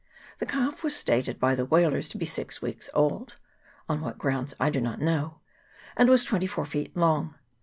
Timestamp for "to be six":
2.09-2.59